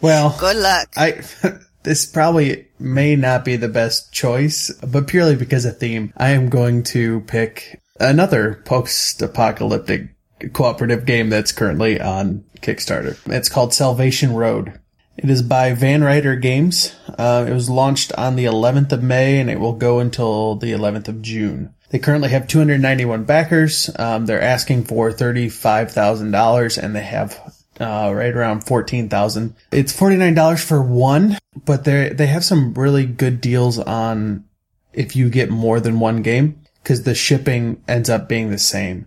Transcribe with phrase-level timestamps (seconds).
[0.00, 0.88] well, Good luck.
[0.96, 1.22] I
[1.88, 6.50] this probably may not be the best choice, but purely because of theme, I am
[6.50, 10.10] going to pick another post-apocalyptic
[10.52, 13.16] cooperative game that's currently on Kickstarter.
[13.32, 14.78] It's called Salvation Road.
[15.16, 16.94] It is by Van Ryder Games.
[17.08, 20.72] Uh, it was launched on the 11th of May and it will go until the
[20.72, 21.72] 11th of June.
[21.88, 23.88] They currently have 291 backers.
[23.98, 29.54] Um, they're asking for $35,000 and they have uh, right around 14,000.
[29.72, 34.44] It's $49 for one, but they they have some really good deals on
[34.92, 39.06] if you get more than one game because the shipping ends up being the same.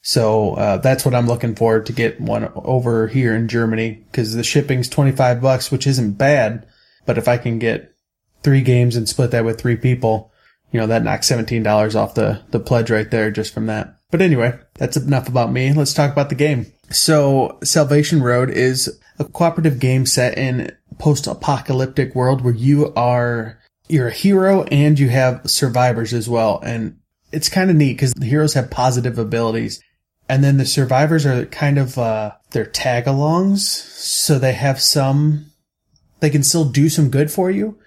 [0.00, 4.34] So uh, that's what I'm looking for to get one over here in Germany because
[4.34, 6.66] the shipping's 25 bucks, which isn't bad.
[7.04, 7.94] But if I can get
[8.42, 10.32] three games and split that with three people,
[10.70, 13.97] you know, that knocks $17 off the, the pledge right there just from that.
[14.10, 15.72] But anyway, that's enough about me.
[15.72, 16.72] Let's talk about the game.
[16.90, 24.08] So Salvation Road is a cooperative game set in post-apocalyptic world where you are, you're
[24.08, 26.60] a hero and you have survivors as well.
[26.60, 26.98] And
[27.32, 29.82] it's kind of neat because the heroes have positive abilities
[30.28, 33.58] and then the survivors are kind of, uh, they're tag-alongs.
[33.58, 35.52] So they have some,
[36.20, 37.78] they can still do some good for you,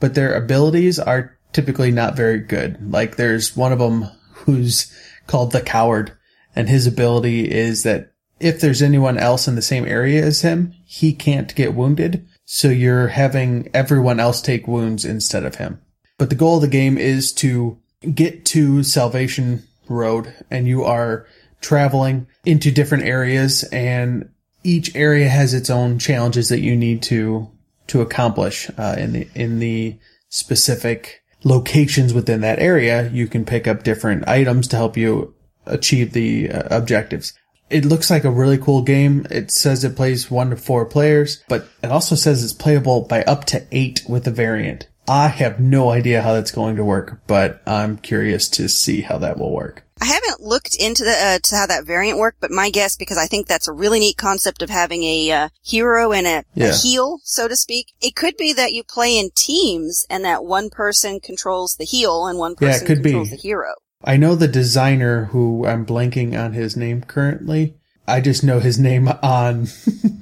[0.00, 2.92] but their abilities are typically not very good.
[2.92, 4.92] Like there's one of them who's
[5.28, 6.12] called the coward
[6.56, 10.74] and his ability is that if there's anyone else in the same area as him,
[10.84, 12.26] he can't get wounded.
[12.44, 15.80] So you're having everyone else take wounds instead of him.
[16.18, 17.78] But the goal of the game is to
[18.14, 21.26] get to Salvation Road and you are
[21.60, 24.28] traveling into different areas and
[24.64, 27.48] each area has its own challenges that you need to
[27.88, 29.96] to accomplish uh, in the in the
[30.28, 33.08] specific locations within that area.
[33.10, 35.34] You can pick up different items to help you
[35.66, 37.32] achieve the uh, objectives.
[37.70, 39.26] It looks like a really cool game.
[39.30, 43.22] It says it plays one to four players, but it also says it's playable by
[43.24, 44.88] up to eight with a variant.
[45.06, 49.18] I have no idea how that's going to work, but I'm curious to see how
[49.18, 49.84] that will work.
[50.00, 53.18] I haven't looked into the uh, to how that variant worked, but my guess, because
[53.18, 56.68] I think that's a really neat concept of having a uh, hero and a, Yeah.
[56.68, 57.88] a heel, so to speak.
[58.00, 62.26] It could be that you play in teams, and that one person controls the heel
[62.26, 63.10] and one Yeah, it person be.
[63.10, 63.74] controls the hero.
[64.04, 67.74] I know the designer who I'm blanking on his name currently.
[68.06, 69.66] I just know his name on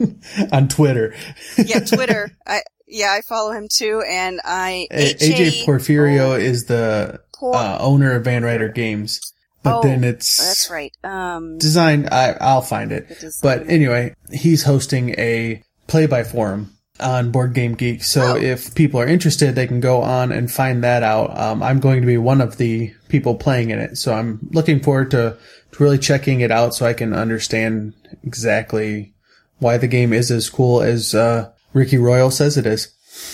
[0.52, 1.14] on Twitter.
[1.58, 2.30] Yeah, Twitter.
[2.46, 7.78] I yeah, I follow him too, and I A- AJ Porfirio is the Por- uh,
[7.78, 9.20] owner of Van Ryder Games,
[9.66, 10.92] but Oh, then it's That's right.
[11.04, 12.08] Um, design.
[12.10, 13.06] I I'll find it.
[13.42, 18.02] But anyway, he's hosting a play by forum on Board Game Geek.
[18.04, 18.36] So Oh.
[18.36, 21.36] if people are interested, they can go on and find that out.
[21.38, 23.96] Um, I'm going to be one of the people playing in it.
[23.98, 25.36] So I'm looking forward to,
[25.72, 27.92] to really checking it out so I can understand
[28.24, 29.12] exactly
[29.58, 32.88] why the game is as cool as, uh, Ricky Royal says it is.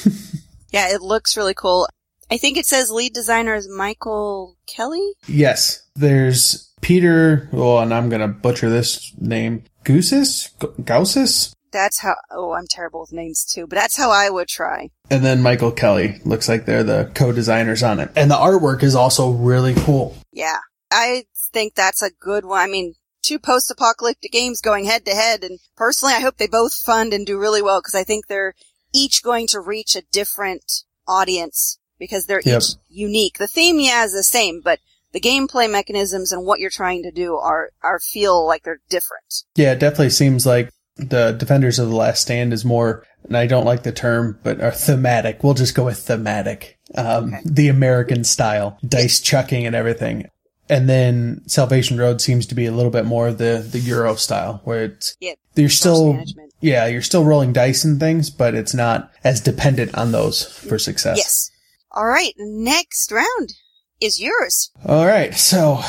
[0.71, 1.89] yeah, it looks really cool.
[2.33, 5.13] I think it says lead designer is Michael Kelly.
[5.29, 5.87] Yes.
[5.95, 9.65] There's Peter, oh, and I'm going to butcher this name.
[9.85, 10.49] Goosis?
[10.59, 11.53] G- Gausis?
[11.73, 12.15] That's how.
[12.31, 14.89] Oh, I'm terrible with names too, but that's how I would try.
[15.11, 16.21] And then Michael Kelly.
[16.25, 18.11] Looks like they're the co-designers on it.
[18.17, 20.17] And the artwork is also really cool.
[20.33, 20.61] Yeah,
[20.91, 22.61] I think that's a good one.
[22.61, 26.73] I mean, two post-apocalyptic games going head to head, and personally, I hope they both
[26.73, 28.55] fund and do really well because I think they're
[28.95, 33.39] each going to reach a different audience because they're each unique.
[33.39, 34.81] The theme, yeah, is the same, but
[35.13, 39.45] the gameplay mechanisms and what you're trying to do are are feel like they're different.
[39.55, 43.47] Yeah, it definitely seems like the Defenders of the Last Stand is more, and I
[43.47, 45.43] don't like the term, but are thematic.
[45.45, 46.77] We'll just go with thematic.
[46.97, 47.41] Um, Okay.
[47.47, 50.29] the American style, dice chucking and everything.
[50.69, 54.61] And then Salvation Road seems to be a little bit more the, the Euro style,
[54.65, 56.53] where it's, Yeah, you're still, management.
[56.61, 60.79] yeah, you're still rolling dice and things, but it's not as dependent on those for
[60.79, 61.17] success.
[61.19, 61.51] Yes.
[61.95, 63.53] All right, next round
[64.01, 64.71] is yours.
[64.87, 65.35] All right.
[65.35, 65.81] So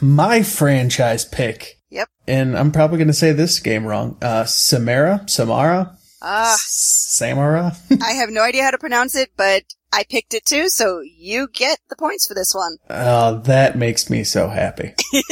[0.00, 2.08] my franchise pick, Yep.
[2.26, 4.16] and I'm probably going to say this game wrong.
[4.20, 7.76] Uh, Samara, Samara, Ah, Samara.
[8.02, 9.62] I have no idea how to pronounce it, but
[9.92, 12.76] I picked it too, so you get the points for this one.
[12.90, 14.94] Oh, that makes me so happy.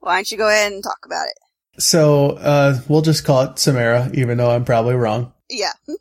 [0.00, 1.82] Why don't you go ahead and talk about it?
[1.82, 5.32] So, uh, we'll just call it Samara, even though I'm probably wrong.
[5.50, 5.72] Yeah.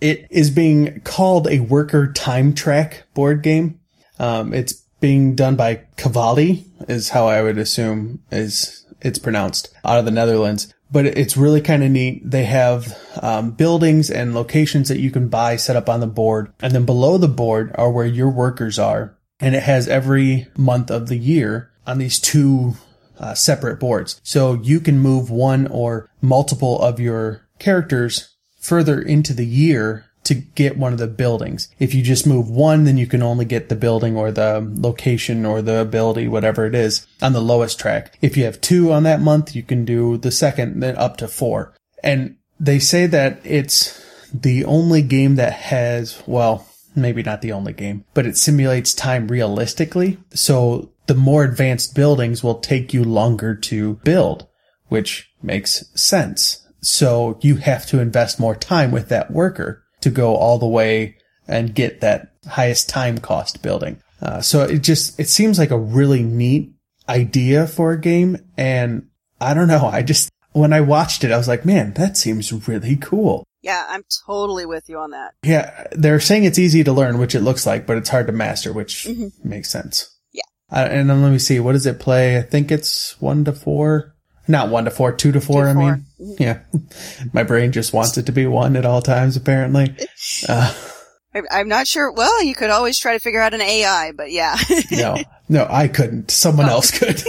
[0.00, 3.80] It is being called a worker time track board game.
[4.18, 9.98] Um, it's being done by Cavalli, is how I would assume is it's pronounced out
[9.98, 10.72] of the Netherlands.
[10.90, 12.22] But it's really kind of neat.
[12.30, 16.52] They have um, buildings and locations that you can buy set up on the board,
[16.60, 19.18] and then below the board are where your workers are.
[19.40, 22.74] And it has every month of the year on these two
[23.18, 24.20] uh, separate boards.
[24.22, 28.35] So you can move one or multiple of your characters
[28.66, 31.68] further into the year to get one of the buildings.
[31.78, 35.46] If you just move one, then you can only get the building or the location
[35.46, 38.18] or the ability, whatever it is, on the lowest track.
[38.20, 41.28] If you have two on that month, you can do the second, then up to
[41.28, 41.74] four.
[42.02, 44.04] And they say that it's
[44.34, 49.28] the only game that has, well, maybe not the only game, but it simulates time
[49.28, 50.18] realistically.
[50.30, 54.48] So the more advanced buildings will take you longer to build,
[54.88, 56.65] which makes sense.
[56.86, 61.16] So you have to invest more time with that worker to go all the way
[61.48, 64.00] and get that highest time cost building.
[64.22, 66.72] Uh, so it just, it seems like a really neat
[67.08, 68.36] idea for a game.
[68.56, 69.08] And
[69.40, 69.86] I don't know.
[69.86, 73.42] I just, when I watched it, I was like, man, that seems really cool.
[73.62, 75.34] Yeah, I'm totally with you on that.
[75.42, 78.32] Yeah, they're saying it's easy to learn, which it looks like, but it's hard to
[78.32, 79.32] master, which Mhm.
[79.44, 80.08] makes sense.
[80.32, 80.42] Yeah.
[80.70, 82.38] Uh, and then let me see, what does it play?
[82.38, 84.14] I think it's one to four.
[84.48, 85.64] Not one to four, two to four.
[85.64, 86.00] to I four.
[86.18, 86.60] mean, yeah.
[87.32, 89.94] My brain just wants it to be one at all times, apparently.
[90.48, 90.74] Uh,
[91.34, 92.10] I- I'm not sure.
[92.12, 94.56] Well, you could always try to figure out an AI, but yeah.
[94.90, 95.16] no,
[95.48, 96.30] no, I couldn't.
[96.30, 97.22] Someone else could.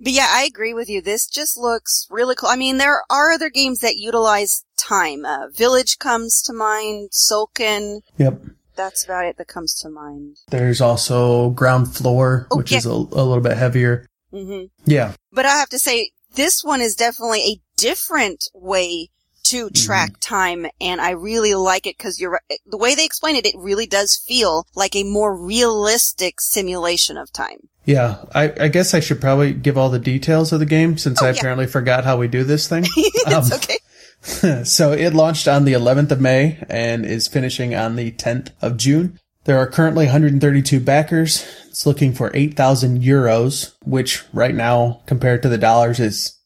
[0.00, 1.00] But yeah, I agree with you.
[1.00, 2.48] This just looks really cool.
[2.50, 5.24] I mean, there are other games that utilize time.
[5.24, 7.10] Uh, Village comes to mind.
[7.12, 8.00] Tzolk'in.
[8.18, 8.40] yep.
[8.76, 10.36] That's about it that comes to mind.
[10.48, 12.78] There's also ground floor, Oh, which yeah.
[12.78, 14.04] is a, a little bit heavier.
[14.34, 15.12] Hmm Yeah.
[15.32, 19.10] But I have to say, this one is definitely a different way
[19.44, 22.40] to track time, and I really like it because you're.
[22.64, 27.30] The way they explain it, it really does feel like a more realistic simulation of
[27.30, 27.68] time.
[27.84, 31.20] Yeah, I, I guess I should probably give all the details of the game since
[31.20, 31.36] Oh, I yeah.
[31.36, 32.84] apparently forgot how we do this thing.
[32.96, 34.64] it's Um, okay.
[34.64, 38.78] so it launched on the 11th of May and is finishing on the 10th of
[38.78, 39.18] June.
[39.44, 41.46] There are currently 132 backers.
[41.68, 46.38] It's looking for 8,000 euros, which right now compared to the dollars is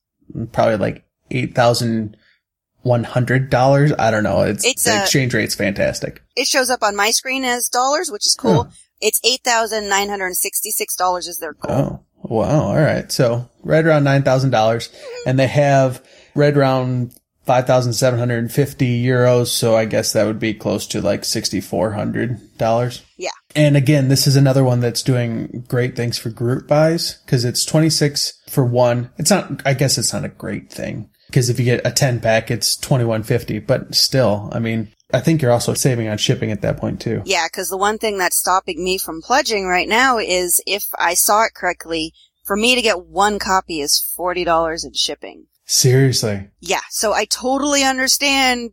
[0.52, 3.92] probably like 8,100 dollars.
[3.98, 4.42] I don't know.
[4.42, 6.22] It's, It's the a- exchange rate's fantastic.
[6.36, 8.64] It shows up on my screen as dollars, which is cool.
[8.64, 8.70] Huh.
[9.00, 12.04] It's eight thousand nine hundred sixty-six dollars is their goal.
[12.24, 12.62] Oh, wow.
[12.62, 13.10] All right.
[13.12, 14.88] So right around $9,000
[15.26, 16.02] and they have
[16.34, 17.14] right around
[17.48, 19.46] 5,750 euros.
[19.46, 23.02] So I guess that would be close to like $6,400.
[23.16, 23.30] Yeah.
[23.56, 27.64] And again, this is another one that's doing great things for group buys because it's
[27.64, 29.10] 26 for one.
[29.16, 32.20] It's not, I guess it's not a great thing because if you get a 10
[32.20, 36.60] pack, it's 2150, but still, I mean, I think you're also saving on shipping at
[36.60, 37.22] that point too.
[37.24, 41.14] Yeah, because the one thing that's stopping me from pledging right now is if I
[41.14, 42.12] saw it correctly,
[42.44, 45.46] for me to get one copy is forty dollars in shipping.
[45.70, 46.48] Seriously.
[46.60, 48.70] Yeah, so I totally understand.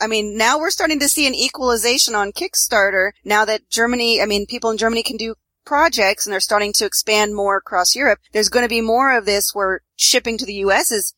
[0.00, 4.24] I mean, now we're starting to see an equalization on Kickstarter now that Germany, I
[4.24, 5.34] mean, people in Germany can do
[5.66, 8.20] projects and they're starting to expand more across Europe.
[8.32, 11.12] There's going to be more of this where shipping to the US is,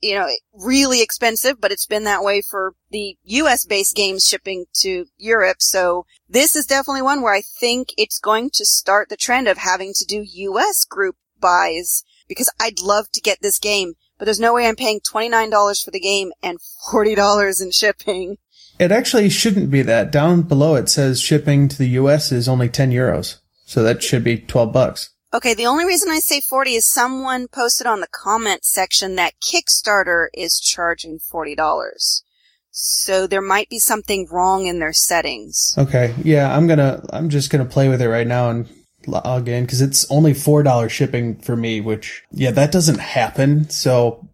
[0.00, 4.64] you know, really expensive, but it's been that way for the US based games shipping
[4.76, 5.58] to Europe.
[5.60, 9.58] So this is definitely one where I think it's going to start the trend of
[9.58, 14.40] having to do US group buys because I'd love to get this game but there's
[14.40, 16.58] no way I'm paying $29 for the game and
[16.92, 18.36] $40 in shipping.
[18.78, 20.12] It actually shouldn't be that.
[20.12, 23.38] Down below it says shipping to the US is only 10 euros.
[23.64, 25.10] So that should be 12 bucks.
[25.34, 29.34] Okay, the only reason I say 40 is someone posted on the comment section that
[29.40, 32.22] Kickstarter is charging $40.
[32.70, 35.74] So there might be something wrong in their settings.
[35.76, 36.14] Okay.
[36.22, 38.68] Yeah, I'm gonna, I'm just gonna play with it right now and
[39.08, 43.68] log in because it's only $4 shipping for me, which, yeah, that doesn't happen.
[43.70, 44.28] So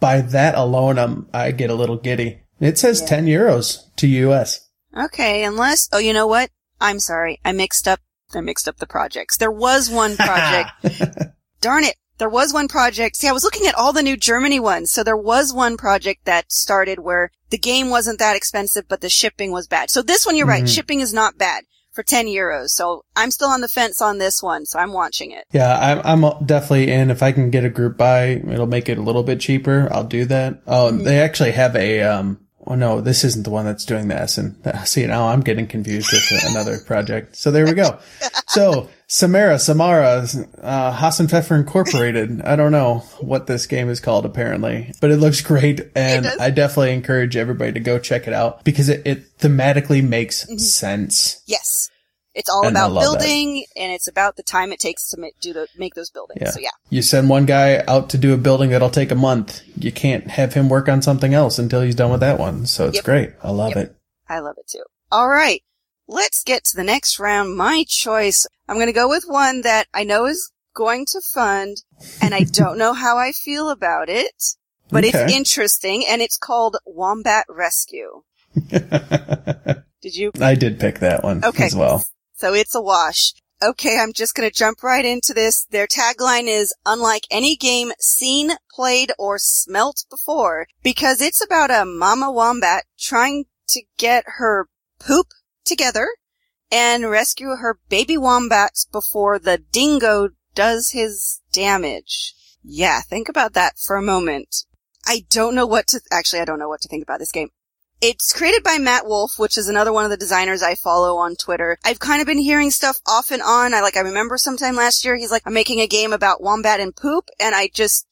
[0.00, 2.40] by that alone, I'm, I get a little giddy.
[2.60, 4.68] It says 10 euros to US.
[4.96, 6.50] Okay, unless, oh, you know what?
[6.80, 7.40] I'm sorry.
[7.44, 8.00] I mixed up,
[8.34, 9.36] I mixed up the projects.
[9.36, 10.70] There was one project
[11.60, 11.96] darn it.
[12.18, 13.16] There was one project.
[13.16, 14.90] See, I was looking at all the new Germany ones.
[14.90, 19.10] So there was one project that started where the game wasn't that expensive, but the
[19.10, 19.90] shipping was bad.
[19.90, 20.64] So this one, you're right.
[20.64, 20.74] Mhm.
[20.74, 21.64] Shipping is not bad
[21.96, 22.68] for 10 euros.
[22.68, 24.66] So I'm still on the fence on this one.
[24.66, 25.44] So I'm watching it.
[25.52, 27.10] Yeah, I'm, I'm definitely in.
[27.10, 29.88] If I can get a group buy, it'll make it a little bit cheaper.
[29.90, 30.62] I'll do that.
[30.66, 34.08] Oh, and they actually have a, um, oh no, this isn't the one that's doing
[34.08, 34.38] this.
[34.38, 37.36] And see, now I'm getting confused with another project.
[37.36, 37.98] So there we go.
[38.48, 40.24] So Samara, Samara,
[40.62, 42.40] uh, Hasenpfeffer Incorporated.
[42.42, 45.80] I don't know what this game is called apparently, but it looks great.
[45.94, 46.26] And.
[46.26, 51.42] I definitely encourage everybody to go check it out because it, it thematically makes sense.
[51.46, 51.90] Yes.
[52.38, 53.18] It's all And about love that.
[53.20, 56.42] building and it's about the time it takes to make, do the, make those buildings.
[56.42, 56.50] Yeah.
[56.50, 56.70] So yeah.
[56.90, 59.62] You send one guy out to do a building that'll take a month.
[59.76, 62.66] You can't have him work on something else until he's done with that one.
[62.66, 63.04] So it's Yep.
[63.04, 63.30] great.
[63.42, 63.78] I love Yep.
[63.86, 63.96] it.
[64.28, 64.82] I love it too.
[65.10, 65.62] All right.
[66.06, 67.56] Let's get to the next round.
[67.56, 68.46] My choice.
[68.68, 71.78] I'm going to go with one that I know is going to fund
[72.20, 74.56] and I don't know how I feel about it,
[74.90, 78.24] but it's interesting and it's called Wombat Rescue.
[78.70, 80.32] Did you?
[80.40, 81.64] I did pick that one Okay.
[81.64, 82.02] as well.
[82.36, 83.32] So it's a wash.
[83.62, 85.64] Okay, I'm just gonna jump right into this.
[85.64, 91.86] Their tagline is unlike any game seen, played, or smelt before, because it's about a
[91.86, 94.68] mama wombat trying to get her
[94.98, 95.28] poop
[95.64, 96.08] together
[96.70, 102.34] and rescue her baby wombats before the dingo does his damage.
[102.62, 104.64] Yeah, think about that for a moment.
[105.06, 107.48] I don't know what to, actually I don't know what to think about this game.
[108.02, 111.34] It's created by Matt Wolf, which is another one of the designers I follow on
[111.34, 111.78] Twitter.
[111.82, 113.72] I've kind of been hearing stuff off and on.
[113.72, 116.78] I like, I remember sometime last year, he's like, I'm making a game about wombat
[116.78, 117.28] and poop.
[117.40, 118.06] And I just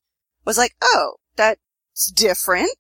[0.46, 2.70] was like, oh, that's different.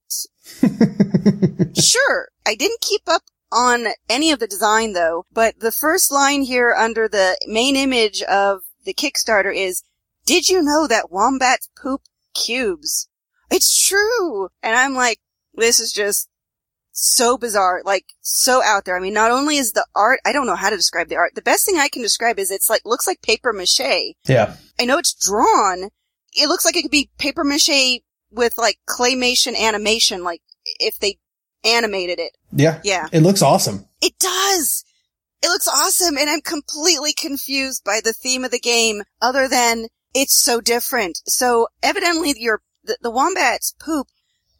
[1.76, 2.28] sure.
[2.46, 6.74] I didn't keep up on any of the design though, but the first line here
[6.76, 9.82] under the main image of the Kickstarter is,
[10.26, 12.00] did you know that wombats poop
[12.34, 13.08] cubes?
[13.50, 14.48] It's true.
[14.62, 15.20] And I'm like,
[15.54, 16.28] this is just
[16.94, 18.96] so bizarre, like so out there.
[18.96, 21.34] I mean, not only is the art, I don't know how to describe the art.
[21.34, 24.14] The best thing I can describe is it's like, looks like paper mache.
[24.26, 24.56] Yeah.
[24.80, 25.90] I know it's drawn.
[26.32, 30.40] It looks like it could be paper mache with like claymation animation, like
[30.80, 31.18] if they
[31.64, 32.36] animated it.
[32.52, 32.80] Yeah.
[32.84, 33.08] Yeah.
[33.12, 33.86] It looks awesome.
[34.00, 34.84] It does!
[35.42, 39.88] It looks awesome and I'm completely confused by the theme of the game other than
[40.14, 41.20] it's so different.
[41.26, 44.06] So evidently your, the, the wombat's poop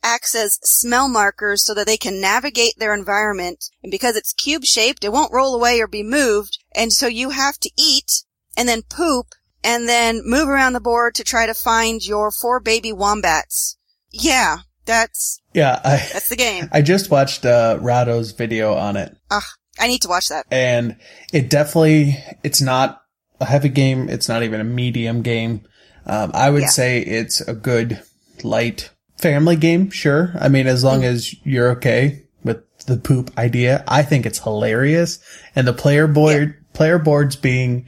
[0.05, 3.65] acts as smell markers so that they can navigate their environment.
[3.83, 6.59] And because it's cube shaped, it won't roll away or be moved.
[6.73, 8.23] And so you have to eat
[8.57, 9.29] and then poop
[9.65, 13.79] and then move around the board to try to find your four baby wombats.
[14.13, 15.81] Yeah, that's, Yeah.
[15.83, 16.69] I, that's the game.
[16.71, 19.17] I just watched, uh, Rahdo's video on it.
[19.31, 19.49] Ah,
[19.81, 20.47] I need to watch that.
[20.51, 20.97] And
[21.33, 23.01] it definitely, it's not
[23.41, 24.09] a heavy game.
[24.11, 25.63] It's not even a medium game.
[26.07, 26.69] Um, I would Yeah.
[26.69, 28.03] say it's a good
[28.43, 29.91] light family game.
[29.91, 30.35] Sure.
[30.39, 31.15] I mean, as long mm-hmm.
[31.15, 35.19] as you're okay with the poop idea, I think it's hilarious.
[35.57, 37.87] And the player board, player boards being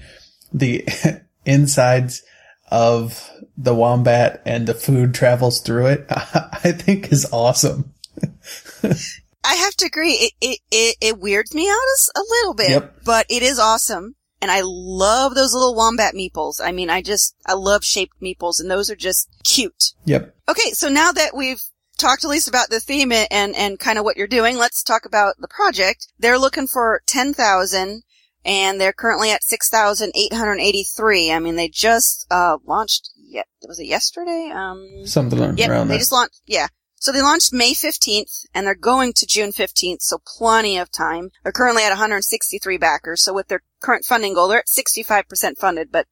[0.52, 0.86] the
[1.44, 2.22] insides
[2.70, 7.94] of the wombat and the food travels through it, I think is awesome.
[8.82, 10.12] I have to agree.
[10.12, 12.96] It, it, it, it weirds me out as- a little bit, Yep.
[13.04, 14.16] but it is awesome.
[14.40, 16.60] And I love those little wombat meeples.
[16.62, 19.94] I mean, I just, I love shaped meeples and those are just cute.
[20.04, 20.34] Yep.
[20.48, 20.70] Okay.
[20.72, 21.62] So now that we've
[21.98, 25.06] talked at least about the theme and, and kind of what you're doing, let's talk
[25.06, 26.08] about the project.
[26.18, 28.02] They're looking for 10,000
[28.44, 31.32] and they're currently at 6,883.
[31.32, 34.50] I mean, they just, uh, launched yet, was it yesterday?
[34.54, 36.40] Um, Something yeah, around they just launched.
[36.46, 36.68] Yeah,
[36.98, 40.02] so they launched May fifteenth, and they're going to June fifteenth.
[40.02, 41.30] So plenty of time.
[41.42, 43.22] They're currently at 163 backers.
[43.22, 45.90] So with their current funding goal, they're at 65 percent funded.
[45.92, 46.06] But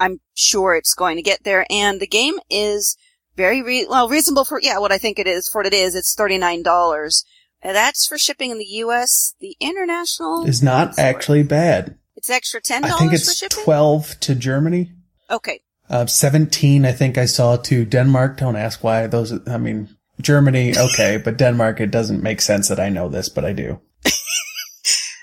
[0.00, 1.64] I'm sure it's going to get there.
[1.70, 2.96] And the game is
[3.36, 5.94] very re- well reasonable for yeah what I think it is for what it is.
[5.94, 7.24] It's thirty nine dollars.
[7.62, 9.34] That's for shipping in the U.S.
[9.40, 11.98] The international is not actually bad.
[12.16, 12.94] It's extra ten dollars.
[12.94, 13.64] I think it's.
[13.64, 14.92] 12 to Germany.
[15.30, 15.60] Okay,
[15.90, 18.38] Uh, 17, I think I saw to Denmark.
[18.38, 19.88] Don't ask why those, I mean,
[20.20, 23.80] Germany, okay, but Denmark, it doesn't make sense that I know this, but I do.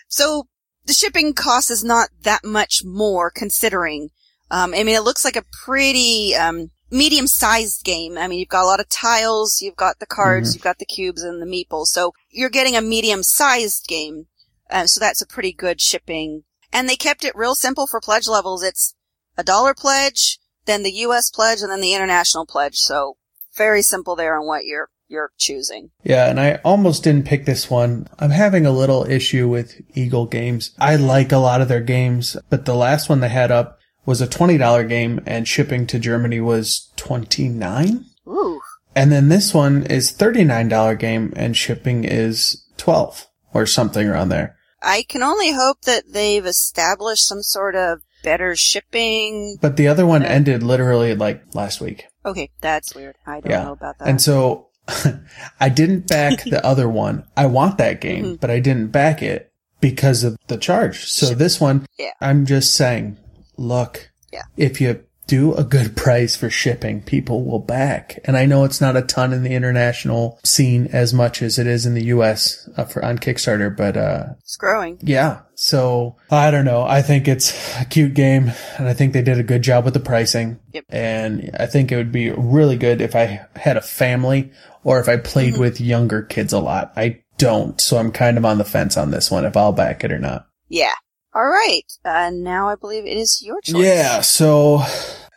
[0.08, 0.48] So
[0.86, 4.10] the shipping cost is not that much more considering.
[4.52, 8.18] Um, I mean, it looks like a pretty um, medium-sized game.
[8.18, 10.86] I mean, you've got a lot of tiles, you've got the cards, you've got the
[10.86, 11.88] cubes and the meeples.
[11.88, 14.28] So you're getting a medium-sized game.
[14.70, 16.44] Uh, so that's a pretty good shipping.
[16.72, 18.64] And they kept it real simple for pledge levels.
[18.64, 18.96] It's
[19.38, 21.30] a dollar pledge, then the U.S.
[21.30, 22.78] pledge, and then the international pledge.
[22.78, 23.18] So
[23.56, 25.92] very simple there on what you're you're choosing.
[26.04, 28.08] Yeah, and I almost didn't pick this one.
[28.20, 30.72] I'm having a little issue with Eagle Games.
[30.80, 34.22] I like a lot of their games, but the last one they had up was
[34.22, 38.62] a $20 game and shipping to Germany was 29 Ooh.
[38.96, 44.56] And then this one is $39 game and shipping is 12 or something around there.
[44.82, 49.58] I can only hope that they've established some sort of better shipping.
[49.62, 52.06] But the other one ended literally like last week.
[52.26, 53.16] Okay, that's weird.
[53.26, 53.64] I don't Yeah.
[53.64, 54.08] know about that.
[54.08, 54.68] And so
[55.60, 57.26] I didn't back the other one.
[57.36, 58.36] I want that game, Mm-hmm.
[58.36, 61.06] but I didn't back it because of the charge.
[61.12, 62.12] So this one, Yeah.
[62.22, 63.18] I'm just saying,
[63.58, 64.44] look, Yeah.
[64.58, 68.20] if you do a good price for shipping, people will back.
[68.26, 71.66] And I know it's not a ton in the international scene as much as it
[71.66, 75.00] is in the US uh, for on Kickstarter, but uh it's growing.
[75.02, 75.42] yeah.
[75.56, 76.84] So I don't know.
[76.84, 79.94] I think it's a cute game and I think they did a good job with
[79.96, 80.60] the pricing.
[80.74, 80.86] Yep.
[80.90, 84.52] And I think it would be really good if I had a family
[84.86, 85.62] or if I played Mm-hmm.
[85.62, 86.94] with younger kids a lot.
[86.96, 87.82] I don't.
[87.82, 90.20] So I'm kind of on the fence on this one if I'll back it or
[90.20, 90.48] not.
[90.70, 90.94] Yeah.
[91.34, 91.84] All right.
[92.06, 93.84] Uh, now I believe it is your choice.
[93.84, 94.22] Yeah.
[94.22, 94.82] So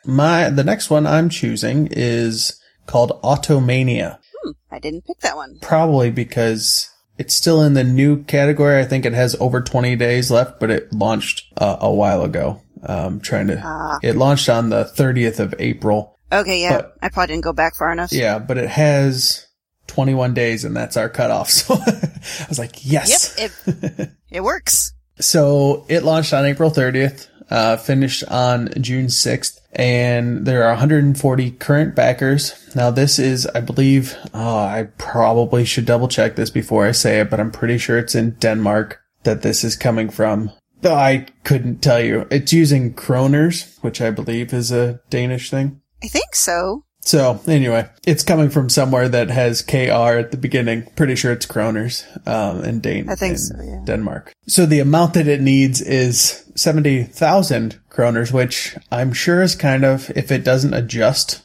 [0.05, 4.19] my, the next one I'm choosing is called Automania.
[4.45, 5.59] Hmm, I didn't pick that one.
[5.61, 8.79] Probably because it's still in the new category.
[8.81, 12.63] I think it has over 20 days left, but it launched uh, a while ago.
[12.85, 13.99] Um, trying to, Ah.
[14.05, 16.17] it launched on the 30th of April.
[16.33, 16.77] Okay, yeah.
[16.77, 18.13] But- I probably didn't go back far enough.
[18.13, 19.47] Yeah, but it has
[19.89, 21.51] 21 days and that's our cutoff.
[22.21, 23.35] So I was like, yes.
[23.39, 23.51] Yep.
[23.67, 24.93] It, it works.
[25.21, 31.51] So it launched on April 30th, uh, finished on June 6th, and there are 140
[31.53, 32.75] current backers.
[32.75, 37.21] Now this is, I believe, oh, I probably should double check this before I say
[37.21, 40.51] it, but I'm pretty sure it's in Denmark that this is coming from.
[40.83, 42.27] Though I couldn't tell you.
[42.31, 45.81] It's using kroners, which I believe is a Danish thing.
[46.03, 46.85] I think so.
[47.01, 50.83] So anyway, it's coming from somewhere that has KR at the beginning.
[50.95, 53.81] Pretty sure it's kroners, um, in Dan- I think in so, yeah.
[53.85, 54.33] Denmark.
[54.47, 60.11] So the amount that it needs is 70,000 kroners, which I'm sure is kind of,
[60.17, 61.43] if it doesn't adjust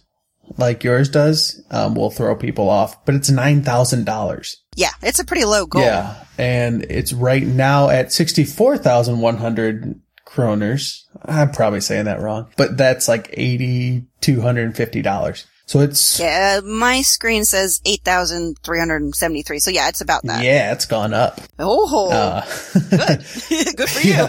[0.57, 4.55] like yours does, um, will throw people off, but it's $9,000.
[4.75, 5.81] Yeah, it's a pretty low goal.
[5.81, 6.15] Yeah.
[6.37, 10.01] And it's right now at 64,100
[10.33, 11.03] kroners.
[11.23, 15.45] I'm probably saying that wrong, but that's like $8,250.
[15.65, 19.59] So it's, Yeah, my screen says 8,373.
[19.59, 20.43] So yeah, it's about that.
[20.43, 21.39] yeah, it's gone up.
[21.57, 22.41] Oh, Uh,
[22.89, 23.19] good.
[23.77, 24.27] good for you.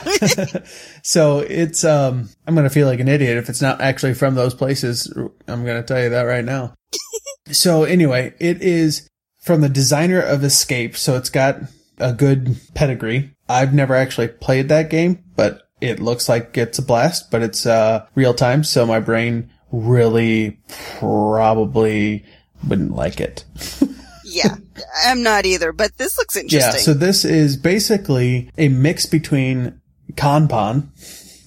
[1.02, 4.34] so it's, um, I'm going to feel like an idiot if it's not actually from
[4.36, 5.12] those places.
[5.48, 6.74] I'm going to tell you that right now.
[7.50, 9.08] so anyway, it is
[9.42, 10.96] from the designer of Escape.
[10.96, 11.58] So it's got
[11.98, 13.34] a good pedigree.
[13.48, 17.66] I've never actually played that game, but it looks like it's a blast, but it's,
[17.66, 18.64] uh, real time.
[18.64, 20.58] So my brain really
[20.98, 22.24] probably
[22.66, 23.44] wouldn't like it.
[24.24, 24.56] yeah,
[25.04, 26.74] I'm not either, but this looks interesting.
[26.74, 29.80] Yeah, so this is basically a mix between
[30.12, 30.88] Kanban,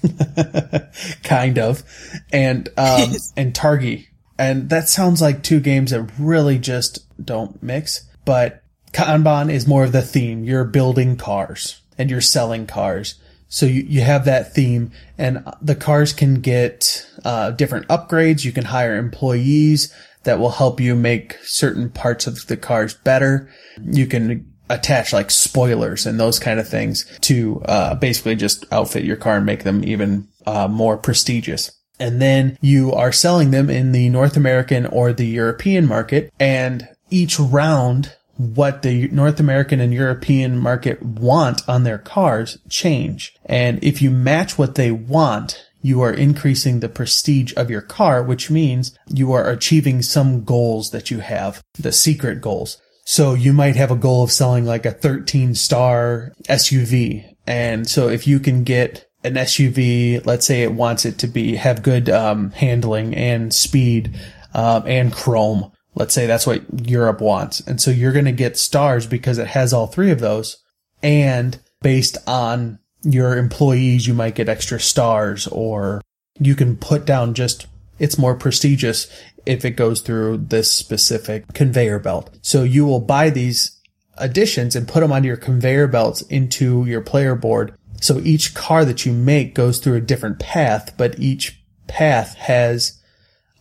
[1.23, 1.83] kind of,
[2.31, 8.07] and um, and Targi, and that sounds like two games that really just don't mix.
[8.25, 10.43] But Kanban is more of the theme.
[10.43, 13.15] You're building cars and you're selling cars.
[13.49, 18.43] So you, you have that theme and the cars can get uh, different upgrades.
[18.43, 23.49] You can hire employees that will help you make certain parts of the cars better.
[23.81, 29.05] You can attach like spoilers and those kind of things to uh, basically just outfit
[29.05, 31.71] your car and make them even uh, more prestigious.
[31.99, 36.31] And then you are selling them in the North American or the European market.
[36.39, 43.35] And each round what the North American and European market want on their cars change.
[43.45, 48.23] And if you match what they want, you are increasing the prestige of your car,
[48.23, 52.77] which means you are achieving some goals that you have, the secret goals.
[53.05, 57.35] So you might have a goal of selling like a 13 star SUV.
[57.45, 61.55] And so if you can get an SUV, let's say it wants it to be,
[61.55, 64.19] have good, um, handling and speed,
[64.53, 67.59] um, and chrome Let's say that's what Europe wants.
[67.61, 70.57] And so you're going to get stars because it has all three of those.
[71.01, 76.01] And based on your employees, you might get extra stars or
[76.39, 77.65] you can put down just,
[77.97, 79.07] it's more prestigious
[79.47, 82.29] if it goes through this specific conveyor belt.
[82.43, 83.81] So you will buy these
[84.19, 87.73] additions and put them onto your conveyor belts into your player board.
[88.01, 93.01] So each car that you make goes through a different path, but each path has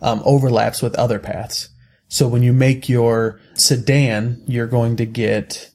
[0.02, 1.70] um, overlaps with other paths.
[2.08, 5.70] So when you make your sedan, you're going to get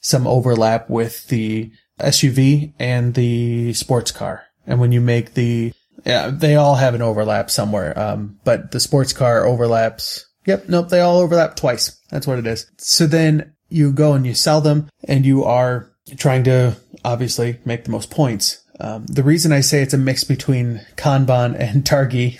[0.00, 4.44] some overlap with the SUV and the sports car.
[4.66, 5.72] And when you make the,
[6.04, 7.98] yeah, they all have an overlap somewhere.
[7.98, 10.26] Um, but the sports car overlaps.
[10.46, 10.68] Yep.
[10.68, 10.88] Nope.
[10.90, 11.98] They all overlap twice.
[12.10, 12.70] That's what it is.
[12.78, 17.84] So then you go and you sell them and you are trying to obviously make
[17.84, 18.62] the most points.
[18.80, 22.38] Um, the reason I say it's a mix between Kanban and Targi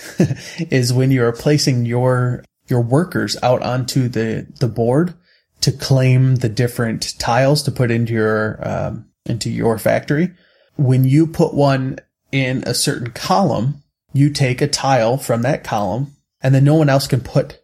[0.71, 5.15] is when you are placing your your workers out onto the, the board
[5.61, 10.31] to claim the different tiles to put into your, um, into your factory.
[10.77, 11.99] When you put one
[12.33, 16.89] in a certain column, you take a tile from that column and then no one
[16.89, 17.61] else can put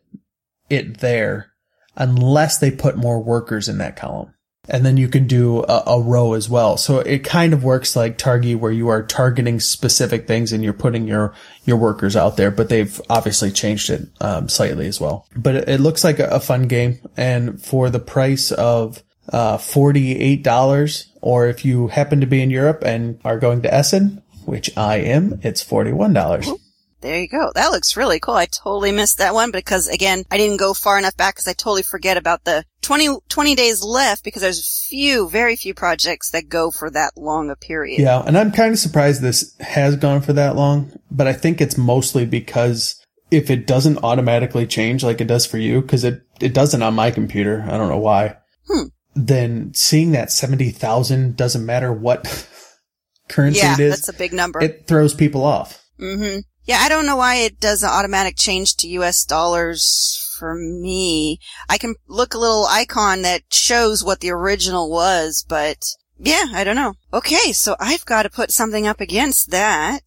[0.68, 1.52] it there
[1.96, 4.32] unless they put more workers in that column
[4.70, 6.76] and then you can do a, a, row as well.
[6.76, 10.72] So it kind of works like Targi where you are targeting specific things and you're
[10.72, 15.26] putting your, your workers out there, but they've obviously changed it, um, slightly as well.
[15.36, 17.00] But it, it looks like a, a, fun game.
[17.16, 19.02] And for the price of,
[19.32, 24.22] uh, $48, or if you happen to be in Europe and are going to Essen,
[24.44, 26.58] which I am, it's $41.
[27.00, 27.50] There you go.
[27.54, 28.34] That looks really cool.
[28.34, 31.54] I totally missed that one because again, I didn't go far enough back because I
[31.54, 36.48] totally forget about the 20, 20 days left because there's few, very few projects that
[36.48, 38.00] go for that long a period.
[38.00, 38.22] Yeah.
[38.24, 41.78] And I'm kind of surprised this has gone for that long, but I think it's
[41.78, 46.52] mostly because if it doesn't automatically change like it does for you, cause it, it
[46.52, 47.64] doesn't on my computer.
[47.66, 48.36] I don't know why.
[48.68, 48.88] Hmm.
[49.14, 52.46] Then seeing that 70,000 doesn't matter what
[53.28, 53.96] currency yeah, it is.
[53.96, 54.60] That's a big number.
[54.60, 55.82] It throws people off.
[55.98, 56.40] Mm-hmm.
[56.70, 61.40] Yeah, I don't know why it does an automatic change to US dollars for me.
[61.68, 65.78] I can look a little icon that shows what the original was, but
[66.16, 66.94] yeah, I don't know.
[67.12, 70.04] Okay, so I've got to put something up against that.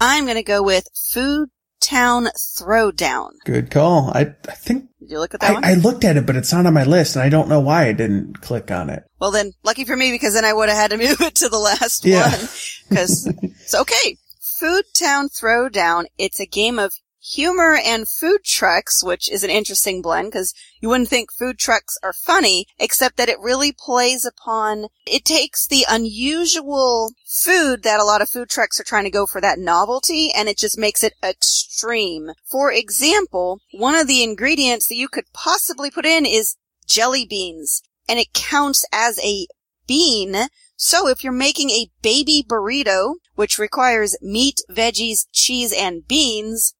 [0.00, 2.26] I'm gonna go with Food Town
[2.58, 3.28] Throwdown.
[3.44, 4.10] Good call.
[4.12, 4.86] I, I think.
[4.98, 5.64] Did you look at that I, one?
[5.64, 7.86] I looked at it, but it's not on my list, and I don't know why
[7.86, 9.04] I didn't click on it.
[9.20, 11.48] Well then, lucky for me because then I would have had to move it to
[11.48, 12.28] the last Yeah.
[12.28, 12.48] one.
[12.96, 14.16] Cause, it's okay.
[14.60, 16.04] Food Town Throwdown.
[16.18, 20.90] It's a game of humor and food trucks, which is an interesting blend because you
[20.90, 25.86] wouldn't think food trucks are funny, except that it really plays upon, it takes the
[25.88, 30.30] unusual food that a lot of food trucks are trying to go for that novelty
[30.36, 32.28] and it just makes it extreme.
[32.44, 37.80] For example, one of the ingredients that you could possibly put in is jelly beans
[38.06, 39.46] and it counts as a
[39.86, 40.48] bean.
[40.76, 46.74] So if you're making a baby burrito, which requires meat, veggies, cheese, and beans,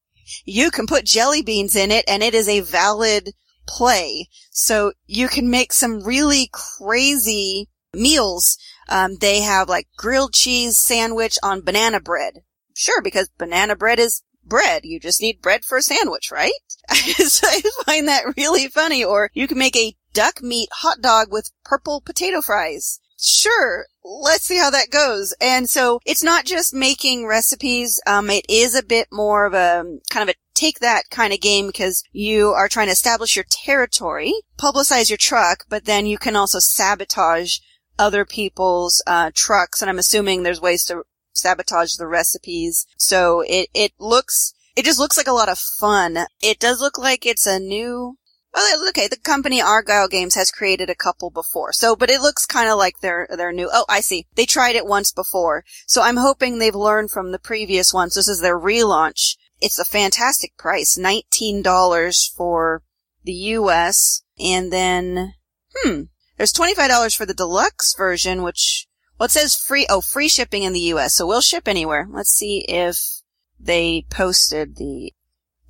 [0.44, 3.32] you can put jelly beans in it and it is a valid
[3.66, 4.28] play.
[4.50, 8.58] So you can make some really crazy meals.
[8.88, 12.42] Um, they have like grilled cheese sandwich on banana bread.
[12.74, 14.84] Sure, because banana bread is bread.
[14.84, 16.52] You just need bread for a sandwich, right?
[16.90, 19.04] so I find that really funny.
[19.04, 23.00] Or you can make a duck meat hot dog with purple potato fries.
[23.22, 25.34] Sure, let's see how that goes.
[25.40, 28.00] And so it's not just making recipes.
[28.06, 31.40] Um, it is a bit more of a kind of a take that kind of
[31.40, 36.18] game because you are trying to establish your territory, publicize your truck, but then you
[36.18, 37.58] can also sabotage
[37.98, 39.82] other people's uh, trucks.
[39.82, 41.02] And I'm assuming there's ways to
[41.32, 42.86] sabotage the recipes.
[42.96, 46.18] So it it looks it just looks like a lot of fun.
[46.42, 48.16] It does look like it's a new
[48.52, 51.72] well, okay, the company Argyle Games has created a couple before.
[51.72, 53.70] So, but it looks kind of like they're, they're new.
[53.72, 54.26] Oh, I see.
[54.34, 55.64] They tried it once before.
[55.86, 58.14] So I'm hoping they've learned from the previous ones.
[58.14, 59.36] This is their relaunch.
[59.60, 60.98] It's a fantastic price.
[60.98, 62.82] $19 for
[63.22, 64.22] the US.
[64.38, 65.34] And then,
[65.76, 66.02] hmm,
[66.36, 70.72] there's $25 for the deluxe version, which, well, it says free, oh, free shipping in
[70.72, 71.14] the US.
[71.14, 72.08] So we'll ship anywhere.
[72.10, 72.98] Let's see if
[73.60, 75.12] they posted the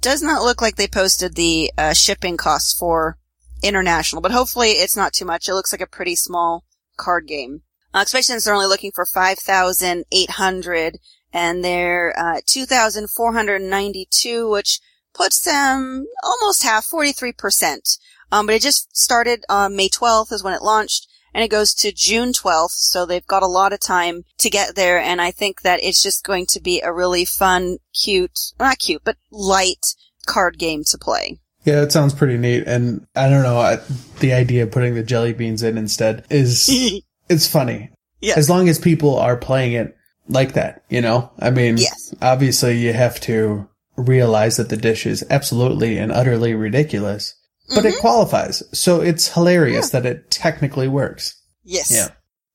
[0.00, 3.18] does not look like they posted the uh, shipping costs for
[3.62, 5.48] international, but hopefully it's not too much.
[5.48, 6.64] It looks like a pretty small
[6.96, 10.98] card game, uh, especially since they're only looking for five thousand eight hundred,
[11.32, 14.80] and they're uh, two thousand four hundred ninety-two, which
[15.12, 17.88] puts them almost half, forty-three percent.
[18.32, 21.75] Um, but it just started on May twelfth is when it launched, and it goes
[21.75, 25.31] to June 12th, so they've got a lot of time to get there, and I
[25.31, 29.95] think that it's just going to be a really fun, cute, not cute, but light
[30.27, 31.38] card game to play.
[31.64, 33.79] Yeah, it sounds pretty neat, and I don't know, I,
[34.21, 36.69] the idea of putting the jelly beans in instead is,
[37.29, 37.90] it's funny.
[38.21, 38.35] Yeah.
[38.37, 39.97] As long as people are playing it
[40.29, 41.31] like that, you know?
[41.38, 42.14] I mean, Yes.
[42.23, 47.35] obviously you have to realize that the dish is absolutely and utterly ridiculous,
[47.74, 48.00] but it mm-hmm.
[48.00, 48.62] qualifies.
[48.78, 51.40] So it's hilarious that it technically works.
[51.64, 51.90] Yes.
[51.90, 52.09] Yeah.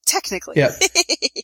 [0.05, 0.55] Technically.
[0.57, 0.71] Yeah.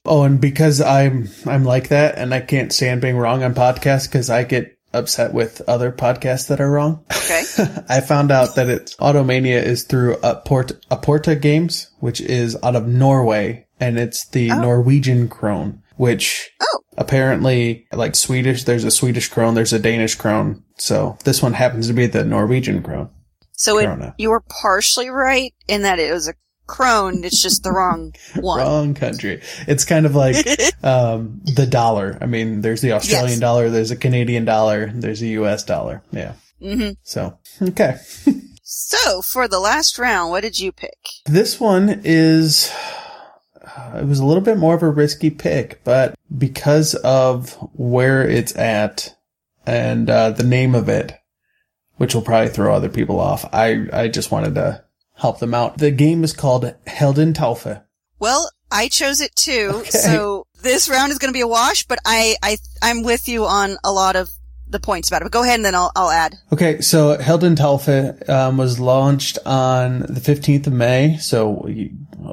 [0.03, 4.07] Oh, and because I'm I'm like that, and I can't stand being wrong on podcasts
[4.07, 7.05] because I get upset with other podcasts that are wrong.
[7.15, 7.43] Okay.
[7.89, 12.88] I found out that it's Automania is through Aport, Aporta Games, which is out of
[12.88, 14.62] Norway, and it's the oh.
[14.62, 16.79] Norwegian krone, which Oh.
[16.97, 20.63] apparently, like Swedish, there's a Swedish krone, there's a Danish krone.
[20.77, 23.10] So this one happens to be the Norwegian krone.
[23.62, 26.34] So it, you were partially right in that it was a
[26.65, 27.24] crone.
[27.24, 28.60] It's just the wrong one.
[28.60, 29.41] Wrong country.
[29.67, 30.36] It's kind of like
[30.84, 32.17] um, the dollar.
[32.21, 33.39] I mean, there's the Australian Yes.
[33.39, 35.63] dollar, there's a Canadian dollar, there's a U.S.
[35.63, 36.02] dollar.
[36.12, 36.34] Yeah.
[36.60, 37.97] hmm So okay,
[38.63, 40.97] So for the last round, what did you pick?
[41.26, 42.71] this one is.
[43.63, 48.28] uh, It was a little bit more of a risky pick, but because of where
[48.28, 49.15] it's at
[49.67, 51.13] and uh, the name of it,
[52.01, 54.83] which will probably throw other people off, I I just wanted to
[55.13, 55.77] help them out.
[55.77, 57.83] The game is called Helden Taufe.
[58.17, 59.69] Well, I chose it too.
[59.75, 59.89] Okay.
[59.89, 63.45] So this round is going to be a wash, but I, I, I'm with you
[63.45, 64.31] on a lot of
[64.67, 65.25] the points about it.
[65.25, 66.39] But go ahead and then I'll, I'll add.
[66.51, 71.67] Okay, so Helden Taufe um, was launched on the 15th of May, so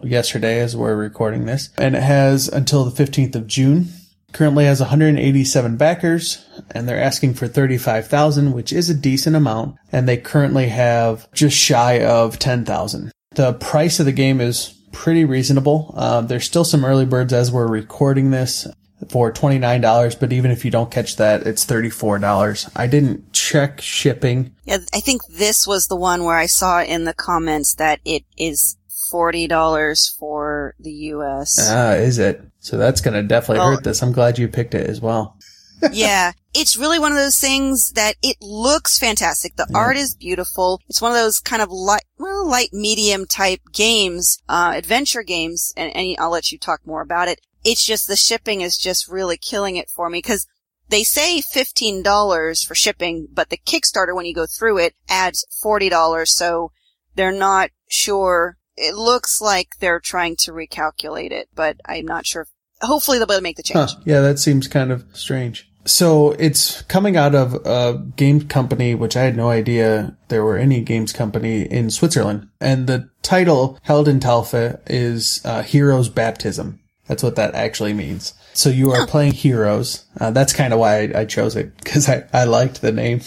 [0.03, 3.89] yesterday as we're recording this, and it has until the 15th of June.
[4.33, 10.07] Currently has 187 backers, and they're asking for 35,000, which is a decent amount, and
[10.07, 13.11] they currently have just shy of 10,000.
[13.35, 15.95] The price of the game is pretty reasonable.
[15.97, 18.67] Um, there's still some early birds as we're recording this
[19.09, 22.71] for $29, but even if you don't catch that, it's $34.
[22.77, 24.55] I didn't check shipping.
[24.65, 28.25] Yeah, I think this was the one where I saw in the comments that it
[28.37, 28.77] is
[29.13, 31.59] $40 for the US.
[31.71, 32.43] Ah, is it?
[32.69, 34.03] So that's going to definitely Well- hurt this.
[34.03, 35.37] I'm glad you picked it as well.
[35.93, 39.57] yeah, it's really one of those things that it looks fantastic.
[39.57, 40.81] The art is beautiful.
[40.89, 45.73] It's one of those kind of light, well, light medium type games, uh, adventure games,
[45.77, 47.41] and, and I'll let you talk more about it.
[47.65, 50.47] It's just the shipping is just really killing it for me because
[50.89, 56.27] they say $15 for shipping, but the Kickstarter, when you go through it, adds $40.
[56.29, 56.73] So
[57.15, 58.57] they're not sure.
[58.77, 62.47] It looks like they're trying to recalculate it, but I'm not sure.
[62.81, 63.91] Hopefully they'll be able to make the change.
[63.93, 64.01] Huh.
[64.05, 65.69] Yeah, that seems kind of strange.
[65.85, 70.59] So it's coming out of a game company, which I had no idea there were
[70.59, 72.49] any games company in Switzerland.
[72.61, 76.81] And the title Helden Taufe is uh, Hero's Baptism.
[77.07, 78.35] That's what that actually means.
[78.53, 80.05] So you are playing heroes.
[80.21, 83.23] Uh, that's kind of why I, I chose it because I, I liked the name.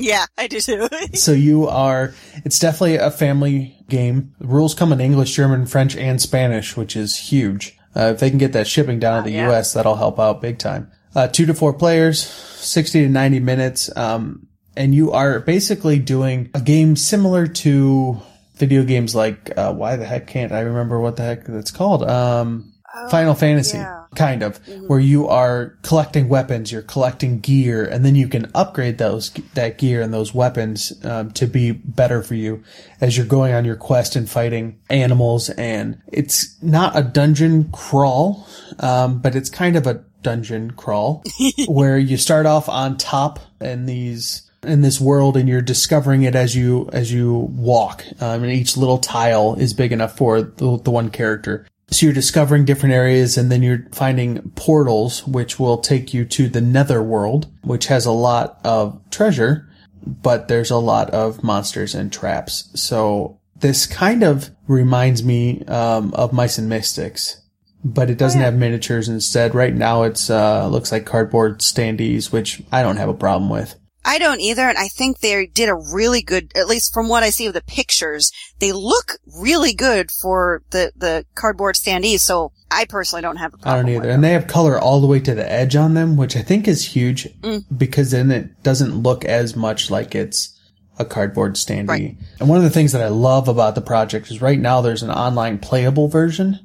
[0.00, 0.88] Yeah, I do too.
[1.14, 4.34] So you are, it's definitely a family game.
[4.40, 7.76] The rules come in English, German, French, and Spanish, which is huge.
[7.94, 9.50] Uh, if they can get that shipping down to the yeah.
[9.50, 10.90] US, that'll help out big time.
[11.14, 13.94] Uh, two to four players, 60 to 90 minutes.
[13.96, 14.46] Um,
[14.76, 18.20] and you are basically doing a game similar to
[18.54, 22.04] video games like, uh, why the heck can't I remember what the heck it's called?
[22.04, 22.72] Um,
[23.10, 24.04] Final Fantasy, yeah.
[24.16, 28.98] kind of, where you are collecting weapons, you're collecting gear, and then you can upgrade
[28.98, 32.64] those that gear and those weapons um, to be better for you
[33.00, 35.50] as you're going on your quest and fighting animals.
[35.50, 38.46] And it's not a dungeon crawl,
[38.80, 41.22] um, but it's kind of a dungeon crawl
[41.68, 46.34] where you start off on top in these in this world and you're discovering it
[46.34, 48.04] as you as you walk.
[48.20, 51.66] Um, and each little tile is big enough for the, the one character.
[51.92, 56.48] So you're discovering different areas and then you're finding portals which will take you to
[56.48, 59.68] the nether world, which has a lot of treasure,
[60.06, 62.70] but there's a lot of monsters and traps.
[62.80, 67.42] So this kind of reminds me um, of Mice and Mystics,
[67.84, 68.50] but it doesn't Oh, yeah.
[68.50, 69.54] have miniatures instead.
[69.56, 73.74] Right now it's uh, looks like cardboard standees, which I don't have a problem with.
[74.04, 77.22] I don't either, and I think they did a really good, at least from what
[77.22, 82.52] I see of the pictures, they look really good for the, the cardboard standees, so
[82.70, 84.10] I personally don't have a I problem I don't either.
[84.10, 86.66] And they have color all the way to the edge on them, which I think
[86.66, 87.64] is huge Mm.
[87.76, 90.56] because then it doesn't look as much like it's
[90.98, 91.88] a cardboard standee.
[91.88, 92.16] Right.
[92.38, 95.02] And one of the things that I love about the project is right now there's
[95.02, 96.58] an online playable version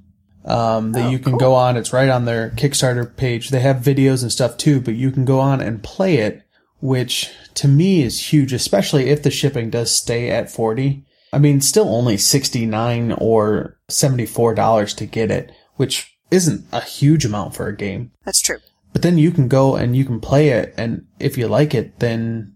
[0.45, 1.39] um, that Oh, you can cool.
[1.39, 1.75] go on.
[1.75, 3.49] It's right on their Kickstarter page.
[3.49, 6.44] They have videos and stuff too, but you can go on and play it,
[6.85, 11.03] which to me is huge, especially if the shipping does stay at 40.
[11.33, 17.55] I mean, still only 69 or $74 to get it, which isn't a huge amount
[17.55, 18.11] for a game.
[18.23, 18.59] That's true.
[18.93, 21.99] But then you can go and you can play it, and if you like it,
[21.99, 22.55] then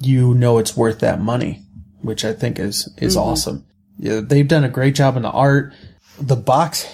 [0.00, 1.62] you know it's worth that money,
[2.00, 3.28] which I think is is mm-hmm.
[3.28, 3.66] awesome.
[3.96, 5.72] Yeah, they've done a great job in the art.
[6.20, 6.86] The box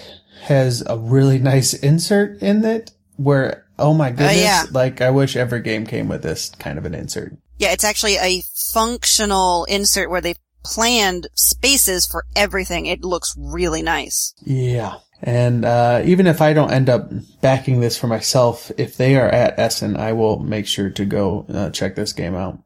[0.43, 4.63] has a really nice insert in it where oh my goodness, yeah.
[4.71, 7.37] like I wish every game came with this kind of an insert.
[7.57, 12.85] Yeah, it's actually a functional insert where they've planned spaces for everything.
[12.87, 14.33] It looks really nice.
[14.43, 14.95] Yeah.
[15.21, 17.09] And uh, even if I don't end up
[17.41, 21.45] backing this for myself, if they are at Essen, I will make sure to go
[21.49, 22.59] uh, check this game out.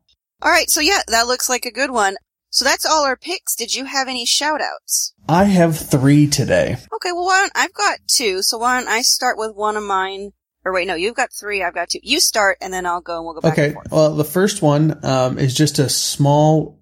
[0.44, 2.16] Alright, so yeah, that looks like a good one.
[2.50, 3.56] So that's all our picks.
[3.56, 5.14] Did you have any shout outs?
[5.28, 6.78] I have three today.
[6.96, 9.84] Okay, well why don't, I've got two, so why don't I start with one of
[9.84, 10.32] mine?
[10.66, 12.00] Or wait, no, you've got three, I've got two.
[12.04, 13.66] You start and then I'll go and we'll go back Okay.
[13.66, 13.92] and forth.
[13.92, 16.78] Well, the first one um, is just a small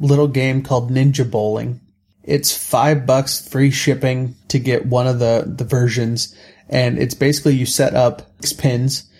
[0.00, 1.80] little game called Ninja Bowling.
[2.24, 6.34] It's five bucks, free shipping to get one of the the versions,
[6.68, 9.10] and it's basically you set up six pins,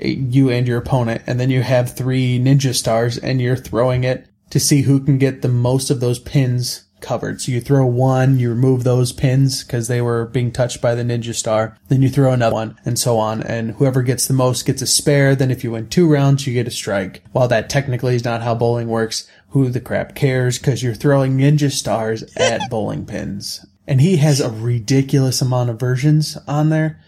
[0.00, 4.04] eh, you and your opponent, and then you have three ninja stars, and you're throwing
[4.04, 7.40] it to see who can get the most of those pins covered.
[7.40, 11.02] So you throw one, you remove those pins because they were being touched by the
[11.02, 11.76] ninja star.
[11.88, 13.42] Then you throw another one and so on.
[13.42, 15.34] And whoever gets the most gets a spare.
[15.34, 17.22] Then if you win two rounds, you get a strike.
[17.32, 21.36] While that technically is not how bowling works, who the crap cares because you're throwing
[21.36, 23.64] ninja stars at bowling pins.
[23.86, 27.00] And he has a ridiculous amount of versions on there.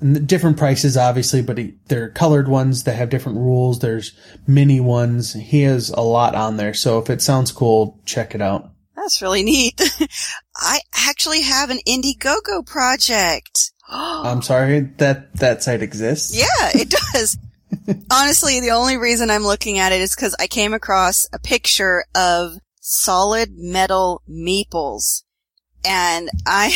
[0.00, 3.78] And the different prices, obviously, but he, they're colored ones that have different rules.
[3.78, 4.12] There's
[4.46, 5.32] mini ones.
[5.32, 6.74] He has a lot on there.
[6.74, 8.72] So if it sounds cool, check it out.
[9.06, 9.80] That's really neat.
[10.56, 13.70] I actually have an Indiegogo project.
[13.88, 16.36] I'm sorry that that site exists.
[16.36, 17.38] Yeah, it does.
[18.10, 22.04] Honestly, the only reason I'm looking at it is because I came across a picture
[22.16, 25.22] of solid metal meeples.
[25.86, 26.72] And I,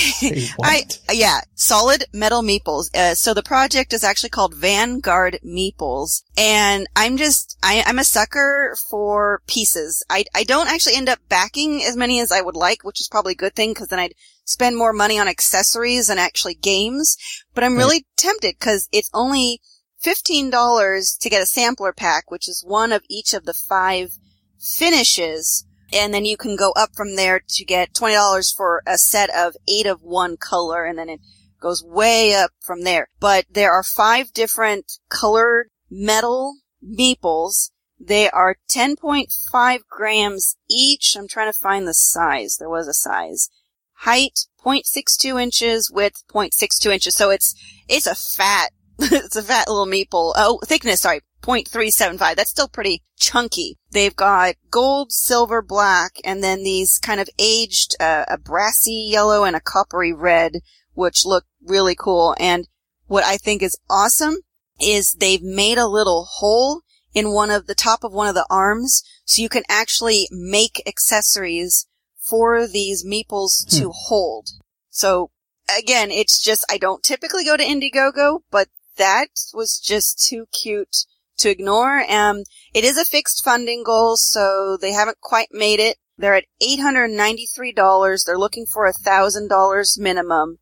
[0.63, 2.95] I, yeah, solid metal meeples.
[2.95, 6.23] Uh, so the project is actually called Vanguard Meeples.
[6.37, 10.05] And I'm just, I, I'm a sucker for pieces.
[10.09, 13.09] I, I don't actually end up backing as many as I would like, which is
[13.09, 17.17] probably a good thing because then I'd spend more money on accessories and actually games.
[17.55, 19.61] But I'm really tempted because it's only
[20.05, 24.19] $15 to get a sampler pack, which is one of each of the five
[24.59, 25.65] finishes.
[25.93, 29.57] And then you can go up from there to get $20 for a set of
[29.69, 30.85] eight of one color.
[30.85, 31.21] And then it
[31.61, 33.09] goes way up from there.
[33.21, 37.71] But there are five different colored metal meeples.
[37.99, 41.17] They are 10.5 grams each.
[41.19, 42.57] I'm trying to find the size.
[42.59, 43.51] There was a size.
[43.93, 47.15] Height 0.62 inches, width 0.62 inches.
[47.15, 47.55] So it's,
[47.89, 50.33] it's a fat, it's a fat little meeple.
[50.37, 52.37] Oh, thickness, sorry, 0.375.
[52.37, 53.79] That's still pretty chunky.
[53.91, 59.45] They've got gold, silver, black, and then these kind of aged, uh, a brassy yellow
[59.45, 60.61] and a coppery red,
[60.95, 62.35] which look really cool.
[62.39, 62.69] And
[63.07, 64.37] what I think is awesome
[64.81, 66.83] is they've made a little hole
[67.13, 70.83] in one of the top of one of the arms so you can actually make
[70.87, 71.87] accessories
[72.17, 74.49] for these meeples to hold.
[74.91, 75.31] So
[75.77, 81.05] again, it's just, I don't typically go to Indiegogo, but that was just too cute
[81.41, 82.03] to ignore.
[82.11, 85.97] Um, it is a fixed funding goal, so they haven't quite made it.
[86.19, 88.25] They're at $893.
[88.25, 90.59] They're looking for a thousand dollars minimum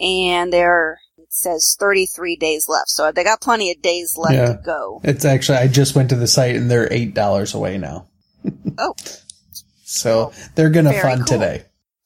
[0.00, 2.88] and they're, it says 33 days left.
[2.90, 4.46] So they got plenty of days left Yeah.
[4.52, 5.00] to go.
[5.04, 8.08] It's actually I just went to the site and they're eight dollars away now.
[8.78, 8.94] Oh,
[9.84, 11.38] So they're gonna Very fund cool.
[11.38, 11.64] today.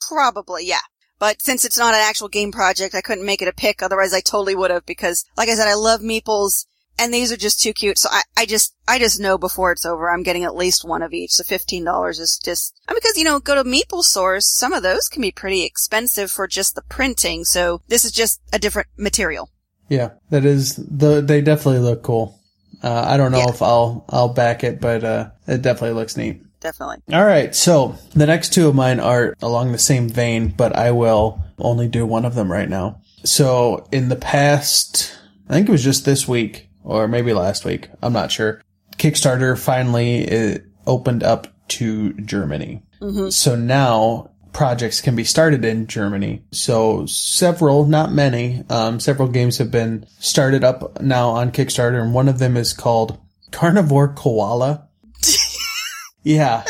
[0.09, 0.79] Probably, yeah.
[1.19, 3.83] But since it's not an actual game project, I couldn't make it a pick.
[3.83, 6.65] Otherwise, I totally would have because, like I said, I love meeples
[7.03, 7.99] and these are just too cute.
[7.99, 11.03] So I, I just, I just know before it's over, I'm getting at least one
[11.03, 11.33] of each.
[11.33, 14.85] So $15 is just, I mean, because, you know, go to Meeple Source, some of
[14.85, 17.45] those can be pretty expensive for just the printing.
[17.45, 19.51] So this is just a different material.
[19.89, 22.39] Yeah, that is the, they definitely look cool.
[22.85, 23.49] Uh, I don't know Yeah.
[23.51, 26.41] if I'll, I'll back it, but, uh, it definitely looks neat.
[26.61, 26.99] Definitely.
[27.13, 27.53] All right.
[27.53, 31.89] So the next two of mine are along the same vein, but I will only
[31.89, 33.01] do one of them right now.
[33.25, 37.89] So in the past, I think it was just this week or maybe last week.
[38.03, 38.63] I'm not sure.
[38.97, 42.83] Kickstarter finally uh, opened up to Germany.
[43.31, 46.43] So now projects can be started in Germany.
[46.53, 52.15] So several, not many, um, several games have been started up now on Kickstarter and
[52.15, 53.19] one of them is called
[53.51, 54.89] Carnivore Koala.
[56.23, 56.65] yeah.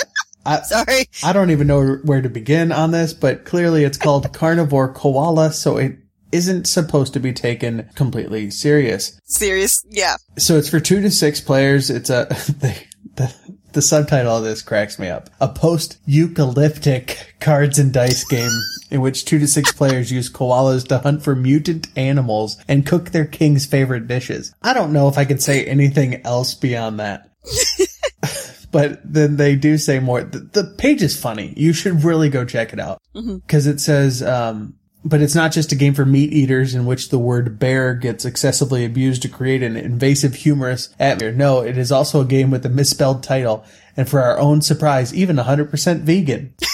[0.44, 1.08] I, Sorry.
[1.22, 5.52] I don't even know where to begin on this, but clearly it's called Carnivore Koala,
[5.52, 5.98] so it
[6.33, 9.20] isn't supposed to be taken completely serious.
[9.24, 9.85] Serious.
[9.89, 10.16] Yeah.
[10.39, 11.91] So it's for two to six players.
[11.91, 12.83] It's a, the,
[13.16, 13.35] the,
[13.72, 15.30] the subtitle of this cracks me up.
[15.41, 18.51] A post-eucalyptic cards and dice game
[18.91, 23.11] in which two to six players use koalas to hunt for mutant animals and cook
[23.11, 24.55] their king's favorite dishes.
[24.62, 27.30] I don't know if I can say anything else beyond that.
[28.72, 30.22] but then they do say more.
[30.22, 31.53] The, the page is funny.
[31.57, 34.74] You should really go check it out because it says, um,
[35.05, 38.24] but it's not just a game for meat eaters in which the word bear gets
[38.24, 41.32] excessively abused to create an invasive, humorous atmosphere.
[41.32, 43.64] No, it is also a game with a misspelled title,
[43.96, 46.55] and for our own surprise, even 100% vegan.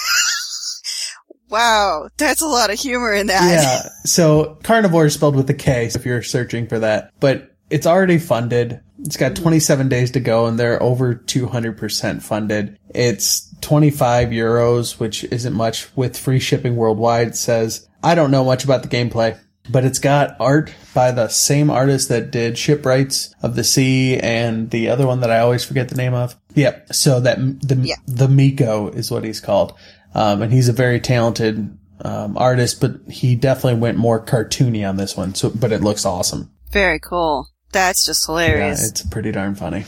[1.51, 2.09] Wow.
[2.17, 3.51] That's a lot of humor in that.
[3.51, 3.91] Yeah.
[4.05, 7.13] So carnivore is spelled with a K if you're searching for that.
[7.21, 8.81] But it's already funded.
[9.01, 12.79] It's got 27 days to go and they're over 200% funded.
[12.95, 17.29] It's 25 euros, which isn't much with free shipping worldwide.
[17.29, 19.39] It says, I don't know much about the gameplay,
[19.71, 24.71] but it's got art by the same artist that did Shipwrights of the Sea and
[24.71, 26.37] the other one that I always forget the name of.
[26.55, 26.93] Yep.
[26.95, 27.97] So that the, Yeah.
[28.07, 29.75] the Mico is what he's called.
[30.15, 34.97] Um, and he's a very talented, um, artist, but he definitely went more cartoony on
[34.97, 35.35] this one.
[35.35, 36.51] So, but it looks awesome.
[36.73, 37.49] Very cool.
[37.73, 38.81] That's just hilarious.
[38.81, 39.85] Yeah, it's pretty darn funny.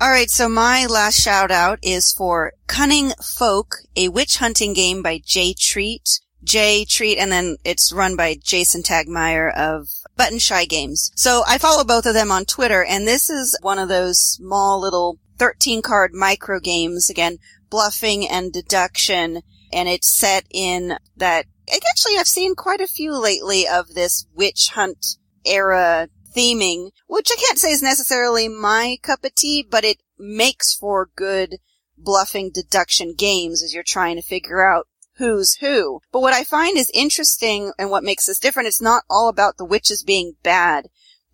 [0.00, 5.02] All right, so my last shout out is for Cunning Folk, a witch hunting game
[5.02, 6.20] by Jay Treat.
[6.44, 11.10] Jay Treat, and then it's run by Jason Tagmire of Button Shy Games.
[11.16, 14.80] So I follow both of them on Twitter, and this is one of those small
[14.80, 17.38] little 13 card micro games, again,
[17.68, 19.42] bluffing and deduction,
[19.72, 24.70] and it's set in that, actually I've seen quite a few lately of this witch
[24.74, 26.08] hunt era
[26.38, 31.10] theming, which I can't say is necessarily my cup of tea, but it makes for
[31.16, 31.56] good
[31.96, 34.86] bluffing deduction games as you're trying to figure out
[35.16, 36.00] who's who.
[36.12, 39.56] But what I find is interesting and what makes this different, it's not all about
[39.56, 40.86] the witches being bad.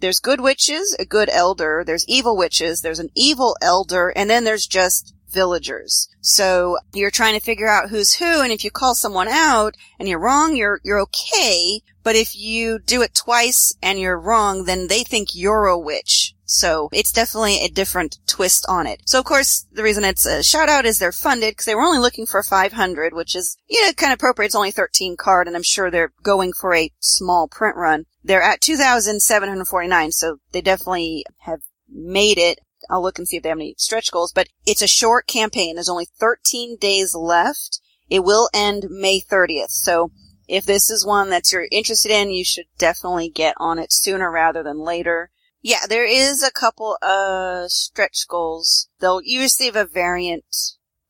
[0.04, 4.44] There's good witches, a good elder, there's evil witches, there's an evil elder, and then
[4.44, 6.10] there's just villagers.
[6.20, 10.06] So you're trying to figure out who's who, and if you call someone out and
[10.06, 11.80] you're wrong, you're, you're okay.
[12.02, 16.33] But if you do it twice and you're wrong, then they think you're a witch.
[16.46, 19.02] So it's definitely a different twist on it.
[19.06, 21.82] So of course, the reason it's a shout out is they're funded because they were
[21.82, 24.46] only looking for 500, which is, you know, kind of appropriate.
[24.46, 28.06] It's only 13 card and I'm sure they're going for a small print run.
[28.22, 32.58] They're at 2,749, so they definitely have made it.
[32.90, 35.74] I'll look and see if they have any stretch goals, but it's a short campaign.
[35.74, 37.80] There's only 13 days left.
[38.10, 39.70] It will end May 30th.
[39.70, 40.10] So
[40.46, 44.30] if this is one that you're interested in, you should definitely get on it sooner
[44.30, 45.30] rather than later.
[45.64, 48.90] Yeah, there is a couple of stretch goals.
[49.00, 50.44] They'll you receive a variant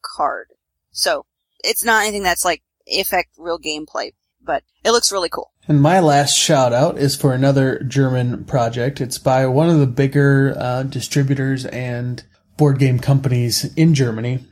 [0.00, 0.52] card.
[0.92, 1.26] So
[1.64, 2.62] it's not anything that's like
[2.96, 5.50] affect real gameplay, but it looks really cool.
[5.66, 9.00] And my last shout out is for another German project.
[9.00, 12.22] It's by one of the bigger uh, distributors and
[12.56, 14.46] board game companies in Germany.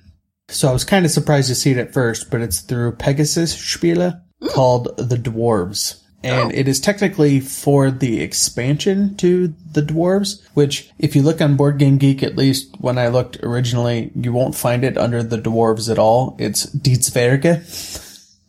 [0.49, 3.55] So I was kind of surprised to see it at first, but it's through Pegasus
[3.55, 6.02] Spiele called The Dwarves.
[6.25, 6.55] And Oh.
[6.55, 11.79] it is technically for the expansion to the Dwarves, which if you look on Board
[11.79, 15.91] Game Geek, at least when I looked originally, you won't find it under the Dwarves
[15.91, 16.37] at all.
[16.39, 17.63] It's Die Zwerge.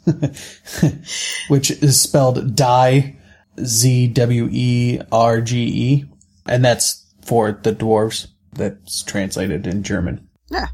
[1.48, 3.16] which is spelled die,
[3.64, 6.06] Z W E R G E,
[6.46, 8.28] and that's for the dwarves.
[8.54, 10.28] That's translated in German.
[10.52, 10.68] Yeah.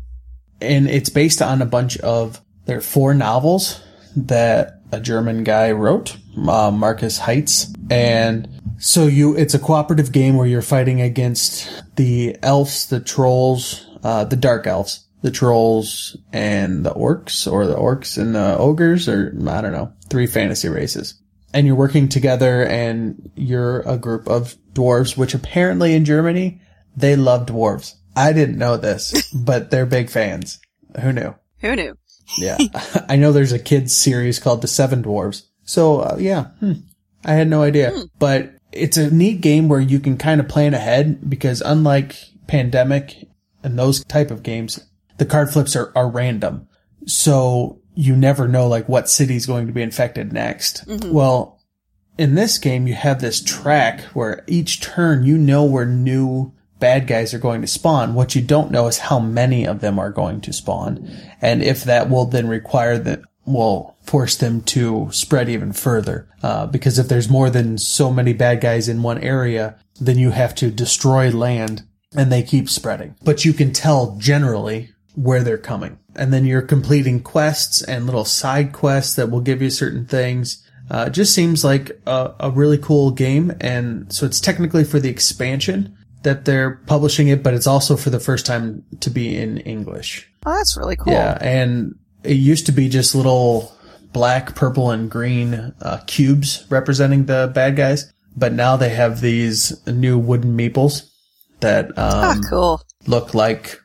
[0.62, 3.82] And it's based on a bunch of there are four novels
[4.16, 6.18] that a German guy wrote,
[6.48, 8.48] uh, Markus Heitz, and
[8.80, 14.24] so you it's a cooperative game where you're fighting against the elves, the trolls, uh,
[14.24, 19.34] the dark elves, the trolls and the orcs, or the orcs and the ogres, or
[19.48, 21.16] I don't know, three fantasy races.
[21.54, 26.62] And you're working together and you're a group of dwarves, which apparently in Germany,
[26.96, 27.96] they love dwarves.
[28.16, 30.60] I didn't know this, but they're big fans.
[31.02, 31.36] Who knew?
[31.62, 31.98] Who knew?
[32.38, 32.58] Yeah.
[33.10, 35.44] I know there's a kids series called The Seven Dwarves.
[35.64, 36.74] So, uh, yeah, hmm.
[37.26, 37.92] I had no idea.
[38.18, 42.16] But it's a neat game where you can kind of plan ahead because unlike
[42.48, 43.28] Pandemic
[43.64, 44.80] and those type of games,
[45.18, 46.68] the card flips are, are random.
[47.06, 50.84] So you never know like what city's going to be infected next.
[51.06, 51.60] Well,
[52.18, 57.08] in this game, you have this track where each turn you know where new bad
[57.08, 58.14] guys are going to spawn.
[58.14, 61.10] What you don't know is how many of them are going to spawn.
[61.42, 66.28] And if that will then require that will force them to spread even further.
[66.42, 70.32] Uh, because if there's more than so many bad guys in one area, then you
[70.32, 71.84] have to destroy land
[72.16, 73.16] and they keep spreading.
[73.24, 76.00] But you can tell generally where they're coming.
[76.16, 80.66] And then you're completing quests and little side quests that will give you certain things.
[80.90, 83.54] Uh, it just seems like a, a really cool game.
[83.62, 88.10] And so it's technically for the expansion that they're publishing it, but it's also for
[88.10, 90.30] the first time to be in English.
[90.46, 91.14] Oh, that's really cool.
[91.14, 91.38] Yeah.
[91.42, 93.74] And it used to be just little
[94.12, 98.12] black, purple, and green uh, cubes representing the bad guys.
[98.36, 101.10] But now they have these new wooden meeples
[101.62, 102.82] that Ah, um, cool.
[103.08, 103.82] look like,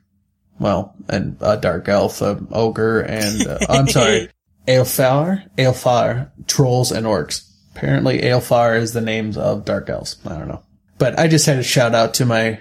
[0.58, 4.28] well, an, a dark elf, a ogre, and uh, I'm sorry,
[4.68, 7.48] Aelfar, Aelfar, trolls, and orcs.
[7.74, 10.16] Apparently, Aelfar is the names of dark elves.
[10.24, 10.62] I don't know,
[11.04, 12.60] but I just had a shout out to my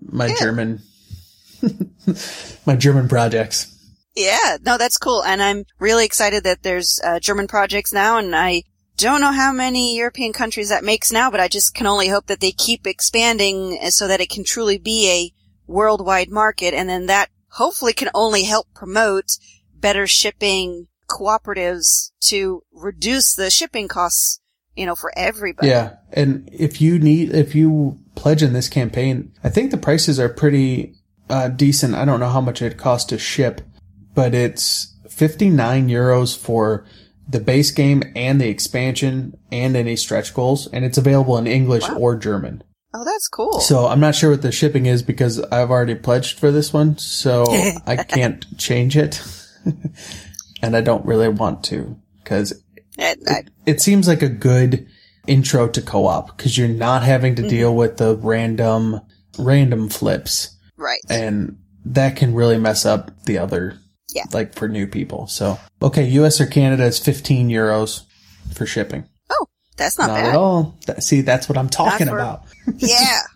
[0.00, 0.82] my German
[2.66, 3.72] my German projects.
[4.16, 5.22] Yeah, no, that's cool.
[5.22, 8.64] And I'm really excited that there's uh, German projects now, and I
[8.96, 12.26] don't know how many European countries that makes now, but I just can only hope
[12.26, 15.32] that they keep expanding so that it can truly be a
[15.70, 19.38] worldwide market, and then that hopefully can only help promote
[19.72, 24.40] better shipping cooperatives to reduce the shipping costs,
[24.76, 25.68] you know, for everybody.
[25.68, 30.20] Yeah, and if you need, if you pledge in this campaign, I think the prices
[30.20, 30.94] are pretty
[31.28, 31.94] uh, decent.
[31.94, 33.62] I don't know how much it costs to ship,
[34.14, 36.84] but it's 59 euros for
[37.28, 41.88] the base game and the expansion and any stretch goals, and it's available in English
[41.88, 42.62] or German.
[42.94, 43.60] Oh, that's cool.
[43.60, 46.98] So I'm not sure what the shipping is because I've already pledged for this one,
[46.98, 47.44] so
[47.86, 49.22] I can't change it,
[50.62, 52.62] and I don't really want to because
[52.98, 54.86] I- I- it seems like a good
[55.26, 57.48] intro to co-op because you're not having to mm-hmm.
[57.48, 59.00] deal with the random
[59.38, 61.00] random flips right.
[61.10, 63.78] and that can really mess up the other
[64.14, 64.24] Yeah.
[64.32, 68.02] like for new people so okay us or canada is 15 euros
[68.54, 70.26] for shipping Oh, that's not, not bad.
[70.26, 72.42] at all see that's what i'm talking for- about
[72.76, 73.22] yeah.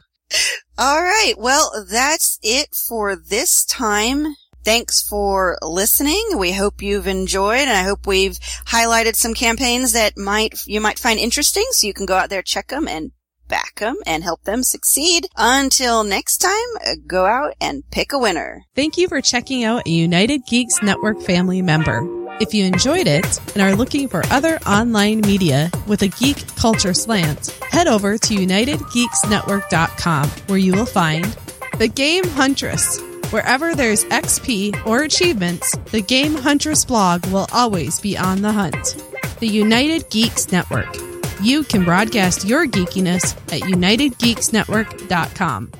[0.79, 1.35] All right.
[1.37, 4.35] Well, that's it for this time.
[4.65, 6.23] Thanks for listening.
[6.37, 10.99] We hope you've enjoyed and I hope we've highlighted some campaigns that might, you might
[10.99, 11.67] find interesting.
[11.71, 13.13] So you can go out there, check them and
[13.51, 15.27] back them and help them succeed.
[15.37, 16.53] Until next time,
[16.87, 18.65] uh, go out and pick a winner.
[18.75, 22.07] Thank you for checking out a United Geeks Network family member.
[22.41, 26.95] If you enjoyed it and are looking for other online media with a geek culture
[26.95, 31.25] slant, head over to UnitedGeeksNetwork.com where you will find
[31.77, 33.10] The Game Huntress.
[33.31, 38.97] Wherever there's XP or achievements, the Game Huntress blog will always be on the hunt.
[39.39, 40.93] The United Geeks Network.
[41.41, 45.70] You can broadcast your geekiness at UnitedGeeksNetwork.com.